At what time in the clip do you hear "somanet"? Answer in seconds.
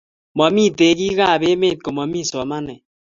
2.31-2.81